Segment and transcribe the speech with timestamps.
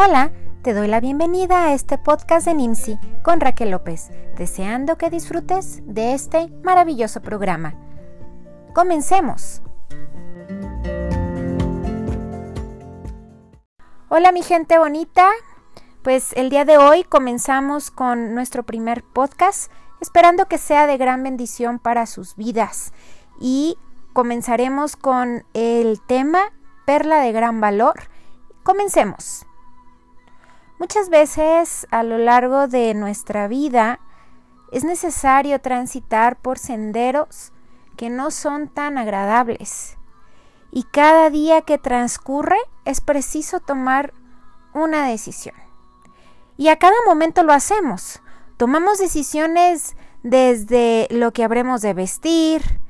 [0.00, 0.30] Hola,
[0.62, 5.82] te doy la bienvenida a este podcast de NIMSI con Raquel López, deseando que disfrutes
[5.86, 7.74] de este maravilloso programa.
[8.76, 9.60] Comencemos.
[14.08, 15.28] Hola mi gente bonita,
[16.02, 21.24] pues el día de hoy comenzamos con nuestro primer podcast, esperando que sea de gran
[21.24, 22.92] bendición para sus vidas.
[23.40, 23.76] Y
[24.12, 26.52] comenzaremos con el tema
[26.86, 27.94] Perla de gran valor.
[28.62, 29.44] Comencemos.
[30.78, 33.98] Muchas veces a lo largo de nuestra vida
[34.70, 37.52] es necesario transitar por senderos
[37.96, 39.96] que no son tan agradables.
[40.70, 44.12] Y cada día que transcurre es preciso tomar
[44.72, 45.56] una decisión.
[46.56, 48.20] Y a cada momento lo hacemos.
[48.56, 52.80] Tomamos decisiones desde lo que habremos de vestir,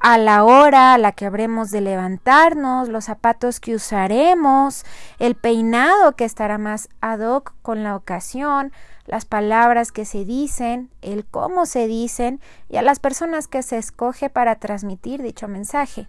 [0.00, 4.84] a la hora a la que habremos de levantarnos, los zapatos que usaremos,
[5.18, 8.72] el peinado que estará más ad hoc con la ocasión,
[9.04, 13.76] las palabras que se dicen, el cómo se dicen y a las personas que se
[13.76, 16.08] escoge para transmitir dicho mensaje.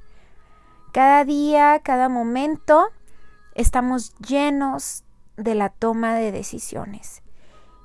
[0.94, 2.88] Cada día, cada momento,
[3.56, 5.04] estamos llenos
[5.36, 7.24] de la toma de decisiones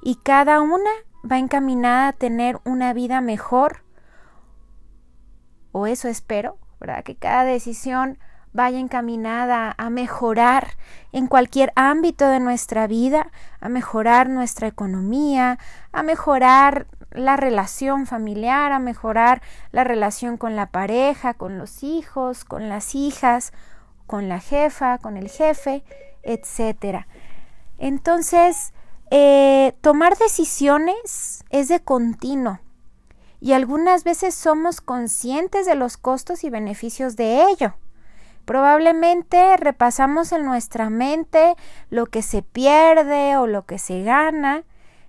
[0.03, 0.91] y cada una
[1.29, 3.86] va encaminada a tener una vida mejor
[5.77, 7.05] o eso espero, ¿verdad?
[7.05, 8.19] Que cada decisión
[8.55, 10.69] vaya encaminada a mejorar
[11.13, 15.59] en cualquier ámbito de nuestra vida, a mejorar nuestra economía,
[15.93, 22.47] a mejorar la relación familiar, a mejorar la relación con la pareja, con los hijos,
[22.47, 23.53] con las hijas,
[24.07, 25.85] con la jefa, con el jefe,
[26.23, 27.05] etc.
[27.77, 28.73] Entonces,
[29.11, 32.61] eh, tomar decisiones es de continuo
[33.41, 37.75] y algunas veces somos conscientes de los costos y beneficios de ello.
[38.45, 41.57] Probablemente repasamos en nuestra mente
[41.91, 44.63] lo que se pierde o lo que se gana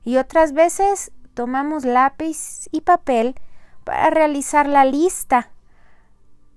[0.03, 3.36] y otras veces tomamos lápiz y papel
[3.83, 5.52] para realizar la lista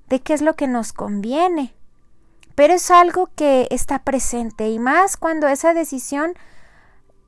[0.08, 1.74] de qué es lo que nos conviene.
[2.54, 6.32] Pero es algo que está presente y más cuando esa decisión,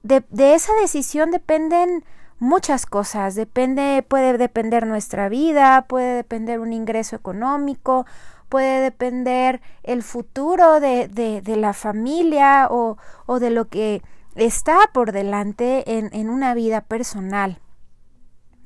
[0.02, 2.04] de, de esa decisión dependen
[2.42, 3.36] muchas cosas.
[3.36, 8.04] Depende, puede depender nuestra vida, puede depender un ingreso económico,
[8.48, 14.02] puede depender el futuro de, de, la familia o, o, de lo que
[14.34, 17.60] está por delante en, en una vida personal.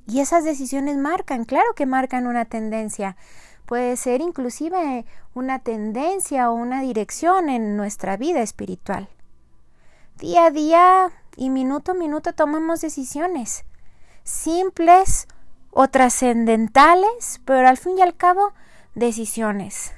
[0.08, 3.16] Y esas decisiones marcan, claro que marcan una tendencia.
[3.66, 5.04] Puede ser inclusive
[5.34, 9.08] una tendencia o una dirección en nuestra vida espiritual.
[10.18, 13.64] Día a día y minuto a minuto tomamos decisiones
[14.26, 15.28] simples
[15.70, 18.52] o trascendentales, pero al fin y al cabo
[18.94, 19.92] decisiones.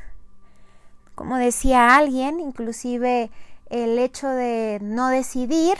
[1.14, 3.30] Como decía alguien, inclusive
[3.70, 5.78] el hecho de no decidir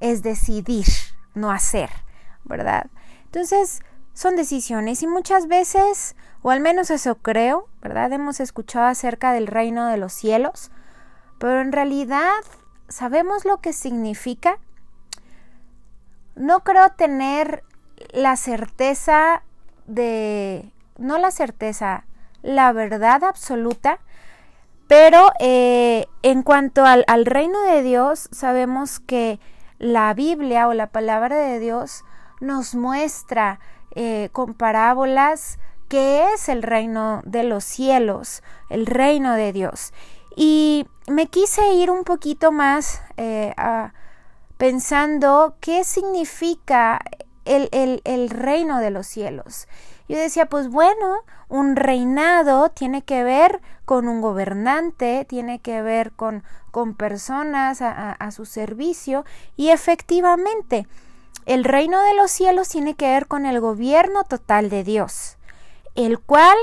[0.00, 0.86] es decidir,
[1.34, 1.90] no hacer,
[2.44, 2.86] ¿verdad?
[3.24, 3.80] Entonces,
[4.12, 8.12] son decisiones y muchas veces, o al menos eso creo, ¿verdad?
[8.12, 10.70] Hemos escuchado acerca del reino de los cielos,
[11.38, 12.30] pero en realidad
[12.88, 14.58] sabemos lo que significa.
[16.36, 17.62] No creo tener
[18.12, 19.42] la certeza
[19.86, 22.04] de, no la certeza,
[22.42, 24.00] la verdad absoluta,
[24.86, 29.40] pero eh, en cuanto al, reino de Dios, sabemos que
[29.78, 32.04] la Biblia o la palabra de Dios
[32.40, 33.60] nos muestra
[33.94, 35.58] eh, con parábolas
[35.88, 39.92] qué es el reino de los cielos, el reino de Dios.
[40.36, 43.54] Y me quise ir un poquito más eh,
[44.56, 47.00] pensando qué significa
[47.44, 47.68] el,
[48.04, 49.68] el, reino de los cielos.
[50.08, 56.12] Yo decía, pues bueno, un reinado tiene que ver con un gobernante, tiene que ver
[56.12, 59.24] con, con personas a, a, su servicio
[59.56, 60.86] y efectivamente
[61.46, 65.36] el reino de los cielos tiene que ver con el gobierno total de Dios,
[65.94, 66.56] el cual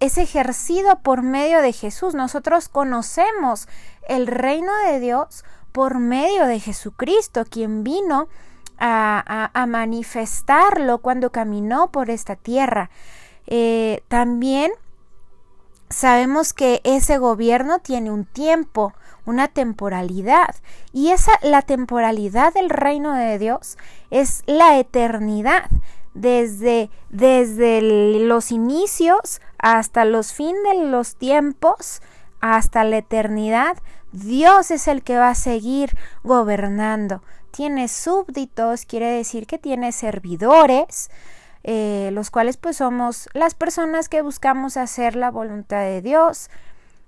[0.00, 2.14] es ejercido por medio de Jesús.
[2.14, 3.68] Nosotros conocemos
[4.08, 8.28] el reino de Dios por medio de Jesucristo, quien vino
[8.78, 12.90] a, manifestarlo cuando caminó por esta tierra.
[13.46, 14.72] Eh, también
[15.88, 18.92] sabemos que ese gobierno tiene un tiempo,
[19.24, 20.54] una temporalidad.
[20.92, 23.78] Y esa, la temporalidad del reino de Dios
[24.10, 25.70] es la eternidad.
[26.14, 32.02] Desde, desde los inicios hasta los fines de los tiempos,
[32.40, 33.78] hasta la eternidad,
[34.12, 37.22] Dios es el que va a seguir gobernando
[37.52, 41.10] tiene súbditos, quiere decir que tiene servidores,
[41.62, 46.50] eh, los cuales pues somos las personas que buscamos hacer la voluntad de Dios.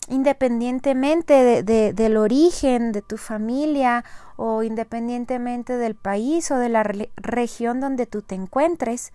[0.06, 4.05] independientemente de, del origen de tu familia
[4.37, 6.83] o independientemente del país o de la
[7.17, 9.15] región donde tú te encuentres.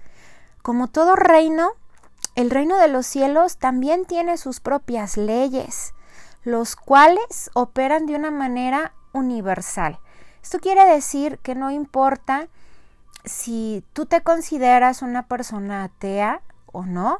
[0.64, 1.74] Como todo reino,
[2.34, 5.94] el reino de los cielos también tiene sus propias leyes,
[6.44, 10.00] los cuales operan de una manera universal.
[10.42, 12.48] Esto quiere decir que no importa
[13.26, 17.20] si tú te consideras una persona atea o no,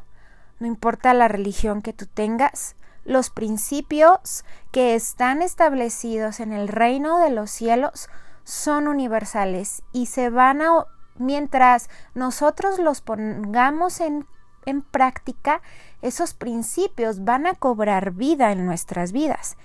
[0.60, 2.76] no importa la religión que tú tengas,
[3.06, 8.10] los principios que están establecidos en el reino de los cielos
[8.44, 14.26] son universales y se van a, mientras nosotros los pongamos en,
[14.66, 15.62] en práctica,
[16.02, 19.58] esos principios van a cobrar vida en nuestras vidas.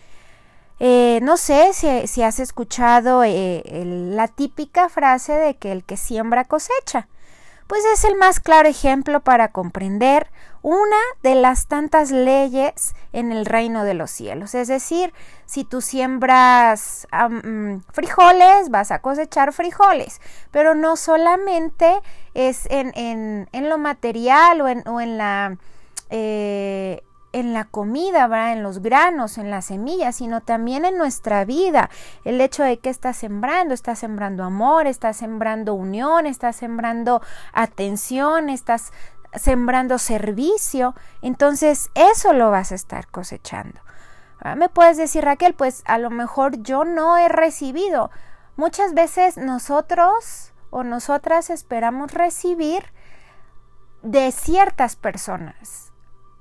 [0.80, 6.44] Eh, no sé si, has escuchado eh, la típica frase de que el que siembra
[6.44, 7.08] cosecha.
[7.66, 10.30] Pues es el más claro ejemplo para comprender
[10.64, 14.54] una de las tantas leyes en el reino de los cielos.
[14.54, 15.12] Es decir,
[15.44, 22.00] si tú siembras mm, frijoles, vas a cosechar frijoles, pero no solamente
[22.32, 25.58] es en, lo material o en, o en la...
[26.08, 27.02] Eh,
[27.34, 28.52] en la comida, ¿verdad?
[28.52, 31.90] en los granos, en las semillas, sino también en nuestra vida.
[32.24, 37.22] El hecho de que estás sembrando, estás sembrando amor, estás sembrando unión, estás sembrando
[37.52, 38.92] atención, estás
[39.36, 43.80] sembrando servicio, entonces eso lo vas a estar cosechando.
[44.56, 48.10] Me puedes decir, Raquel, pues a lo mejor yo no he recibido.
[48.56, 52.84] Muchas veces nosotros o nosotras esperamos recibir
[54.02, 55.94] de ciertas personas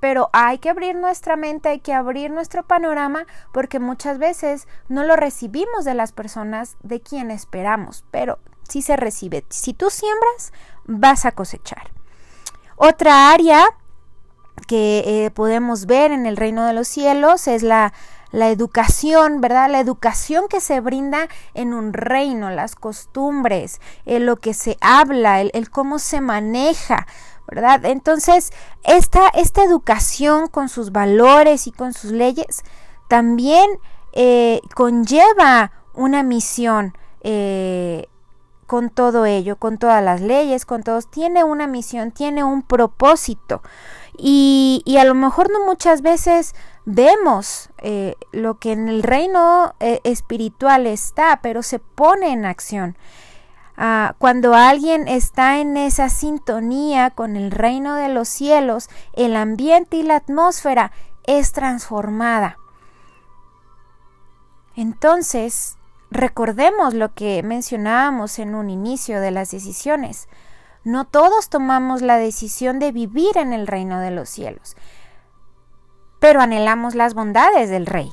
[0.03, 5.05] pero hay que abrir nuestra mente, hay que abrir nuestro panorama porque muchas veces no
[5.05, 9.45] lo recibimos de las personas de quien esperamos, pero sí se recibe.
[9.47, 10.51] Si tú siembras,
[10.83, 11.93] vas a cosechar.
[12.85, 13.65] Otra área
[14.67, 17.93] que eh, podemos ver en el reino de los cielos es la,
[18.33, 19.69] la educación, ¿verdad?
[19.69, 25.69] La educación que se brinda en un reino, las costumbres, lo que se habla, el,
[25.69, 27.07] cómo se maneja.
[27.47, 27.85] ¿verdad?
[27.85, 28.51] Entonces,
[28.83, 32.63] esta, esta educación con sus valores y con sus leyes
[33.07, 33.69] también
[34.11, 38.09] eh, conlleva una misión eh,
[38.65, 43.61] con todo ello, con todas las leyes, con todos, tiene una misión, tiene un propósito.
[44.17, 46.53] Y, y a lo mejor no muchas veces
[46.85, 52.95] vemos eh, lo que en el reino espiritual está, pero se pone en acción.
[53.75, 59.97] Ah, cuando alguien está en esa sintonía con el reino de los cielos, el ambiente
[59.97, 60.91] y la atmósfera
[61.25, 62.59] es transformada.
[64.75, 65.77] Entonces,
[66.13, 70.27] recordemos lo que mencionábamos en un inicio de las decisiones.
[70.83, 74.75] No todos tomamos la decisión de vivir en el reino de los cielos,
[76.19, 78.11] pero anhelamos las bondades del rey.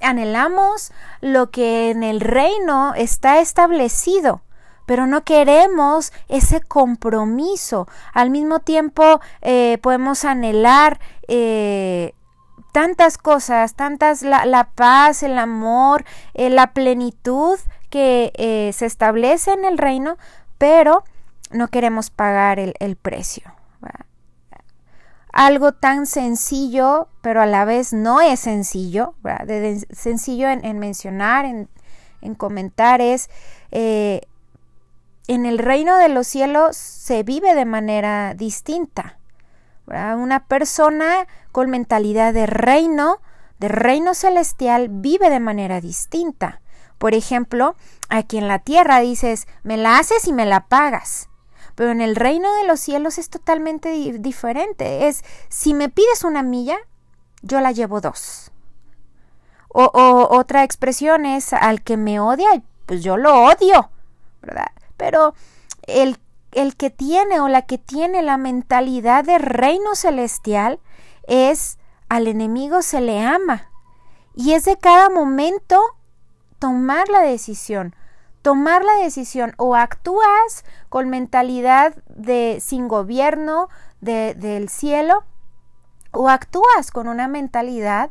[0.00, 4.42] Anhelamos lo que en el reino está establecido,
[4.86, 7.86] pero no queremos ese compromiso.
[8.12, 12.14] Al mismo tiempo eh, podemos anhelar eh,
[12.72, 16.04] tantas cosas, tantas la, paz, el amor,
[16.34, 17.58] eh, la plenitud
[17.90, 20.16] que se establece en el reino,
[20.58, 21.04] pero
[21.50, 23.54] no queremos pagar el, precio.
[25.30, 29.14] Algo tan sencillo, pero a la vez no es sencillo,
[29.90, 31.68] sencillo en, mencionar, en,
[32.22, 33.28] en comentar, es
[35.28, 39.18] en el reino de los cielos se vive de manera distinta.
[39.92, 43.20] Una persona con mentalidad de reino,
[43.58, 46.60] de reino celestial, vive de manera distinta.
[46.98, 47.76] Por ejemplo,
[48.08, 51.28] aquí en la tierra dices, me la haces y me la pagas.
[51.74, 55.08] Pero en el reino de los cielos es totalmente diferente.
[55.08, 56.76] Es, si me pides una milla,
[57.42, 58.50] yo la llevo dos.
[59.68, 63.90] O, o otra expresión es, al que me odia, pues yo lo odio.
[64.42, 64.72] ¿Verdad?
[65.02, 65.34] pero
[65.88, 66.16] el,
[66.52, 70.80] el que tiene o la que tiene la mentalidad de reino celestial
[71.26, 71.78] es
[72.08, 73.70] al enemigo se le ama.
[74.34, 75.80] Y es de cada momento
[76.58, 77.94] tomar la decisión.
[78.42, 83.68] Tomar la decisión o actúas con mentalidad de sin gobierno
[84.00, 85.24] de, del cielo
[86.10, 88.10] o actúas con una mentalidad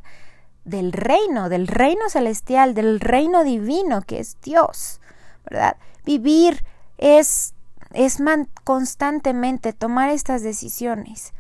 [0.66, 5.00] del reino, del reino celestial, del reino divino que es Dios,
[5.50, 5.78] ¿verdad?
[6.06, 6.64] Vivir
[6.98, 7.54] es,
[7.94, 8.18] es
[8.64, 11.34] constantemente tomar estas decisiones.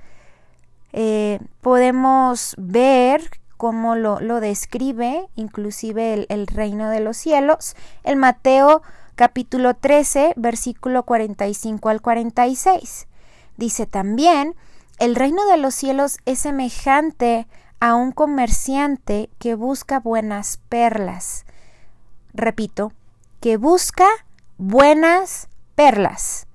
[0.93, 8.81] Eh, podemos ver cómo lo, describe inclusive el, el, reino de los cielos, el Mateo
[9.15, 13.08] capítulo 13, versículo 45 al 46.
[13.58, 14.55] Dice también,
[15.00, 17.48] el reino de los cielos es semejante
[17.79, 21.46] a un comerciante que busca buenas perlas.
[22.34, 22.93] Repito,
[23.41, 24.08] que busca
[24.58, 26.48] buenas perlas,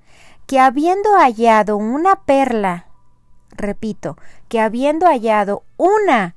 [0.47, 2.87] que habiendo hallado una perla,
[3.51, 4.17] repito,
[4.49, 6.35] que habiendo hallado una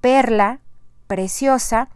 [0.00, 0.60] perla
[1.06, 1.88] preciosa,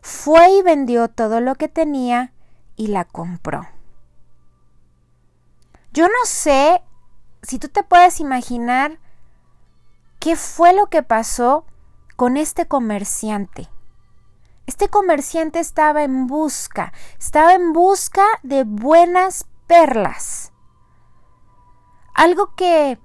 [0.00, 2.32] fue y vendió todo lo que tenía
[2.76, 3.66] y la compró.
[5.92, 6.82] Yo no sé
[7.42, 8.98] si tú te puedes imaginar
[10.18, 11.64] qué fue lo que pasó
[12.16, 13.68] con este comerciante.
[14.70, 20.52] Este comerciante estaba en busca, estaba en busca de buenas perlas.
[22.14, 22.96] Algo que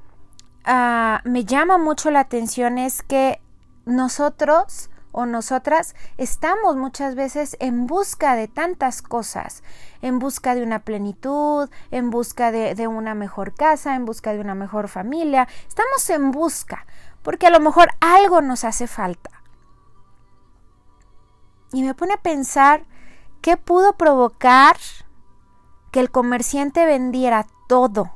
[0.63, 3.41] ah, me llama mucho la atención es que
[3.83, 9.63] nosotros o nosotras estamos muchas veces en busca de tantas cosas,
[10.03, 14.39] en busca de una plenitud, en busca de, de, una mejor casa, en busca de
[14.39, 15.47] una mejor familia.
[15.67, 16.85] Estamos en busca,
[17.23, 19.31] porque a lo mejor algo nos hace falta.
[21.75, 22.85] Y me pone a pensar
[23.41, 24.77] qué pudo provocar
[25.91, 28.13] que el comerciante vendiera todo,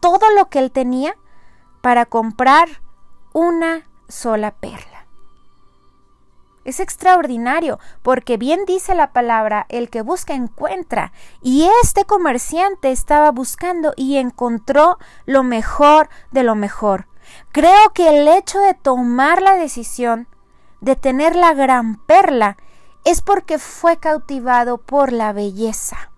[0.00, 1.16] todo lo que él tenía
[1.80, 2.68] para comprar
[3.32, 5.06] una sola perla.
[6.66, 11.14] Es extraordinario, porque bien dice la palabra, el que busca encuentra.
[11.40, 17.06] Y este comerciante estaba buscando y encontró lo mejor de lo mejor.
[17.50, 20.28] Creo que el hecho de tomar la decisión
[20.82, 22.58] de tener la gran perla
[23.04, 26.10] es porque fue cautivado por la belleza,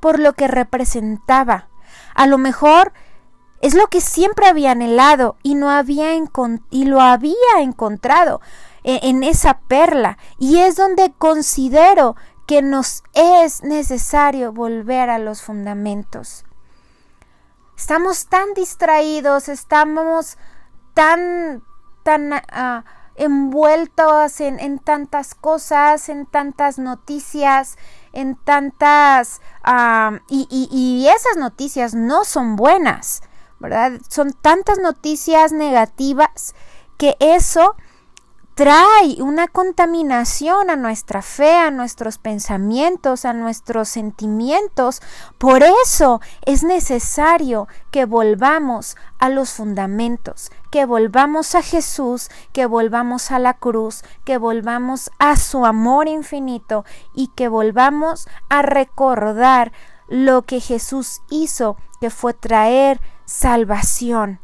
[0.00, 1.68] por lo que representaba.
[2.14, 2.92] A lo mejor
[3.60, 6.14] es lo que siempre había anhelado y, no había
[6.70, 8.40] y lo había encontrado
[8.84, 10.18] en, en esa perla.
[10.38, 16.44] Y es donde considero que nos es necesario volver a los fundamentos.
[17.76, 20.38] Estamos tan distraídos, estamos
[20.94, 21.62] tan,
[22.04, 22.82] tan uh,
[23.16, 27.76] envueltos en, en, tantas cosas, en tantas noticias,
[28.12, 29.40] en tantas...
[30.28, 33.22] Y, y, y esas noticias no son buenas,
[33.58, 33.92] ¿verdad?
[34.08, 36.54] Son tantas noticias negativas
[36.98, 37.74] que eso
[38.56, 45.02] trae una contaminación a nuestra fe, a nuestros pensamientos, a nuestros sentimientos.
[45.36, 53.30] Por eso es necesario que volvamos a los fundamentos, que volvamos a Jesús, que volvamos
[53.30, 59.72] a la cruz, que volvamos a su amor infinito y que volvamos a recordar
[60.08, 64.40] lo que Jesús hizo, que fue traer salvación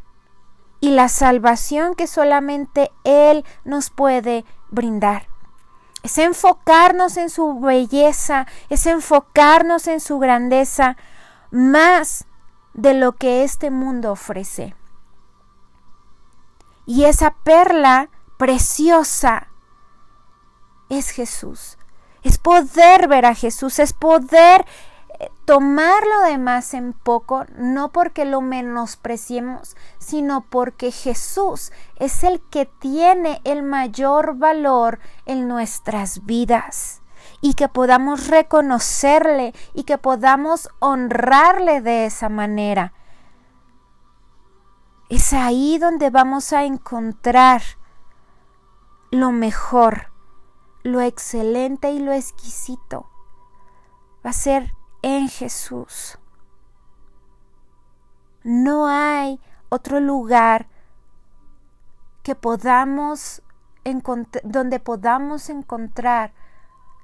[0.82, 5.28] y la salvación que solamente Él nos puede brindar.
[6.02, 10.96] Es enfocarnos en su belleza, es enfocarnos en su grandeza
[11.52, 12.24] más
[12.74, 14.74] de lo que este mundo ofrece.
[16.84, 19.46] Y esa perla preciosa
[20.88, 21.78] es Jesús.
[22.24, 24.66] Es poder ver a Jesús, es poder
[25.44, 32.66] tomar lo demás en poco, no porque lo menospreciemos, sino porque Jesús es el que
[32.66, 37.02] tiene el mayor valor en nuestras vidas
[37.40, 42.92] y que podamos reconocerle y que podamos honrarle de esa manera.
[45.08, 47.62] Es ahí donde vamos a encontrar
[49.10, 50.10] lo mejor,
[50.82, 53.10] lo excelente y lo exquisito.
[54.24, 56.18] Va a ser en Jesús.
[58.44, 60.66] No hay otro lugar
[62.22, 63.42] que podamos
[64.44, 66.32] donde podamos encontrar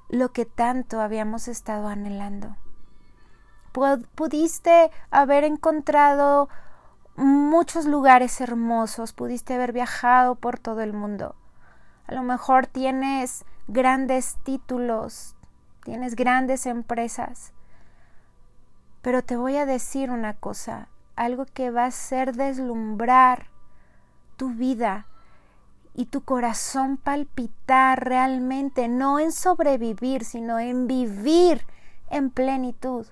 [0.07, 2.55] lo que tanto habíamos estado anhelando.
[4.15, 6.49] Pudiste haber encontrado
[7.15, 11.35] muchos lugares hermosos, pudiste haber viajado por todo el mundo.
[12.07, 15.35] A lo mejor tienes grandes títulos,
[15.83, 17.53] tienes grandes empresas,
[19.01, 23.47] pero te voy a decir una cosa, algo que va a hacer deslumbrar
[24.37, 25.05] tu vida
[25.93, 31.65] y tu corazón palpitar realmente, no en sobrevivir, sino en vivir
[32.09, 33.05] en plenitud,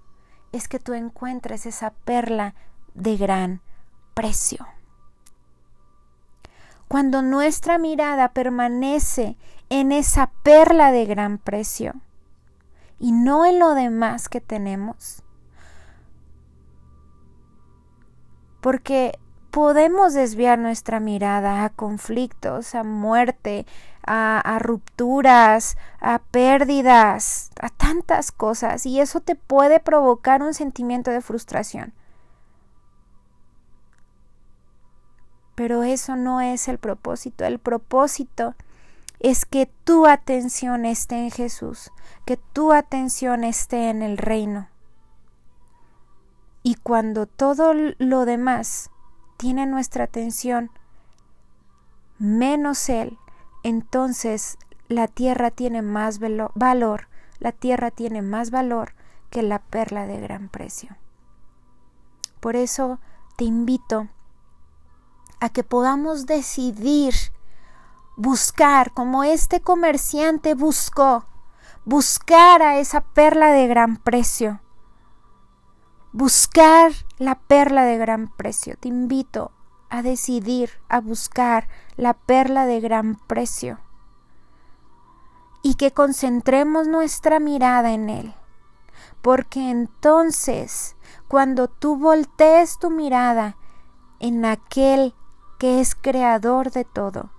[0.51, 2.56] es que tú encuentres esa perla
[2.94, 3.62] de gran
[4.13, 4.65] precio.
[6.88, 9.36] Cuando nuestra mirada permanece
[9.70, 11.94] en esa perla de gran precio
[13.00, 15.24] y no en lo demás que tenemos,
[18.61, 19.17] porque
[19.51, 23.65] podemos desviar nuestra mirada a conflictos, a muerte,
[24.05, 31.21] a, rupturas, a pérdidas, a tantas cosas, y eso te puede provocar un sentimiento de
[31.21, 31.93] frustración.
[35.55, 37.43] Pero eso no es el propósito.
[37.43, 38.55] El propósito
[39.19, 41.91] es que tu atención esté en Jesús,
[42.25, 44.69] que tu atención esté en el reino.
[46.67, 48.91] Y cuando todo lo demás
[49.38, 50.69] tiene nuestra atención,
[52.19, 53.17] menos Él,
[53.63, 54.57] entonces
[54.89, 57.07] la tierra tiene más valor,
[57.39, 58.95] la tierra tiene más valor
[59.29, 60.97] que la perla de gran precio.
[62.41, 63.00] Por eso
[63.38, 64.09] te invito
[65.39, 67.13] a que podamos decidir
[68.17, 71.27] buscar como este comerciante buscó,
[71.86, 74.59] buscar a esa perla de gran precio,
[76.11, 78.75] buscar la perla de gran precio.
[78.79, 79.51] Te invito
[79.89, 83.79] a decidir, a buscar la perla de gran precio
[85.61, 88.33] y que concentremos nuestra mirada en Él.
[89.21, 90.95] Porque entonces,
[91.27, 93.57] cuando tú voltees tu mirada
[94.19, 95.13] en aquel
[95.59, 97.29] que es creador de todo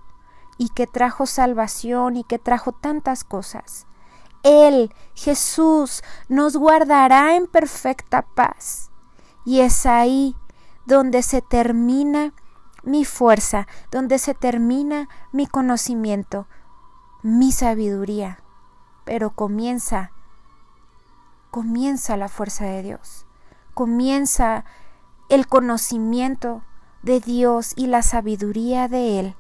[0.58, 3.87] y que trajo salvación y que trajo tantas cosas,
[4.42, 8.90] Él, Jesús, nos guardará en perfecta paz.
[9.44, 10.36] Y es ahí
[10.86, 12.32] donde se termina
[12.82, 16.46] mi fuerza, donde se termina mi conocimiento,
[17.22, 18.42] mi sabiduría.
[19.04, 20.12] Pero comienza,
[21.50, 23.26] comienza la fuerza de Dios,
[23.74, 24.64] comienza
[25.28, 26.62] el conocimiento
[27.02, 29.36] de Dios y la sabiduría de Él,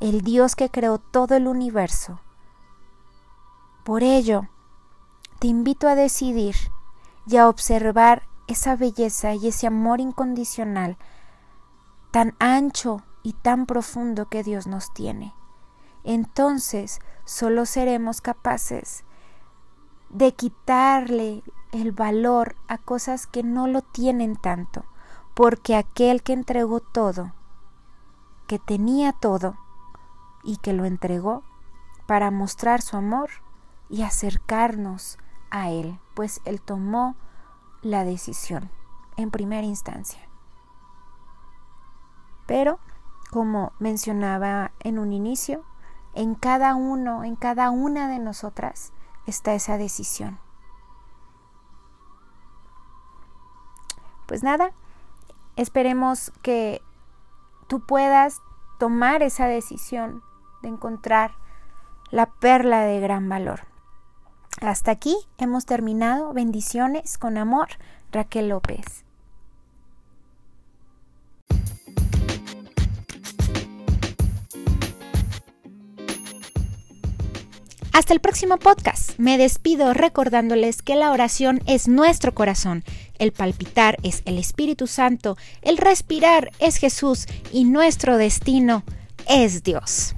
[0.00, 2.20] el Dios que creó todo el universo.
[3.84, 4.48] Por ello,
[5.40, 6.54] te invito a decidir
[7.26, 10.96] y a observar esa belleza y ese amor incondicional
[12.12, 15.34] tan ancho y tan profundo que Dios nos tiene.
[16.04, 19.04] Entonces solo seremos capaces
[20.10, 24.84] de quitarle el valor a cosas que no lo tienen tanto,
[25.34, 27.32] porque aquel que entregó todo,
[28.46, 29.56] que tenía todo
[30.44, 31.42] y que lo entregó
[32.06, 33.30] para mostrar su amor
[33.92, 35.18] y acercarnos
[35.50, 37.14] a Él, pues Él tomó
[37.82, 38.70] la decisión
[39.18, 40.26] en primera instancia.
[42.46, 42.78] Pero,
[43.30, 45.62] como mencionaba en un inicio,
[46.14, 48.94] en cada uno, en cada una de nosotras
[49.26, 50.38] está esa decisión.
[54.26, 54.72] Pues nada,
[55.56, 56.80] esperemos que
[57.66, 58.40] tú puedas
[58.78, 60.22] tomar esa decisión
[60.62, 61.34] de encontrar
[62.10, 63.71] la perla de gran valor.
[64.62, 66.32] Hasta aquí hemos terminado.
[66.32, 67.66] Bendiciones con amor,
[68.12, 69.04] Raquel López.
[77.92, 79.18] Hasta el próximo podcast.
[79.18, 82.84] Me despido recordándoles que la oración es nuestro corazón,
[83.18, 88.84] el palpitar es el Espíritu Santo, el respirar es Jesús y nuestro destino
[89.28, 90.14] es Dios.